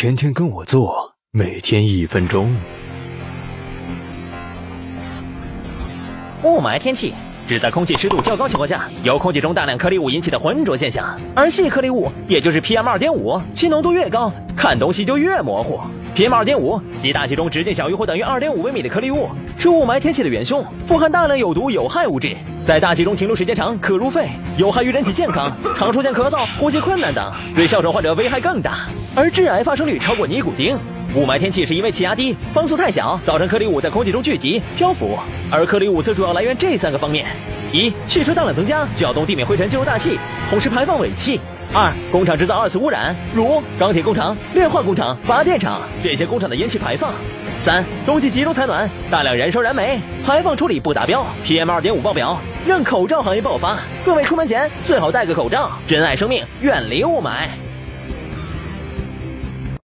[0.00, 2.54] 天天跟我做，每天一分钟。
[6.44, 7.14] 雾霾天气
[7.48, 11.18] 指在空气湿度较高情况下，由空气中大量颗粒物引起的浑浊现象。
[11.34, 15.80] 而细颗粒物，也就是 PM 二点五，其浓度越高，看东西就越模糊。
[16.18, 30.76] PM 二点五即大气中直径小于或等于二点五微米的颗粒物，是雾霾天气的元凶，富含大量有毒有害物质，在大气中停留时间长，可入肺，有害于人体健康，常出现咳嗽、呼吸困难等，对哮喘患者危害更大，而致癌发生率超过尼古丁。
[31.14, 35.16] 雾霾天气是因为气压低、风速太小，造成颗粒物在空气中聚集、漂浮，
[35.52, 37.26] 而颗粒物则主要来源这三个方面：
[37.70, 40.18] 一、汽车大量增加，搅动地面灰尘进入大气，
[40.50, 41.38] 同时排放尾气；
[41.74, 47.10] 二、工厂制造二次污染，如钢铁工厂、炼化工厂、发电厂这些工厂的烟气排放；
[47.58, 53.78] 三、冬季集中采暖，大量燃烧燃煤，排放处理不达标，PM 二点五爆表，让口罩行业爆发。
[54.04, 57.67] 各位出门前最好戴个口罩，珍爱生命，远离雾霾。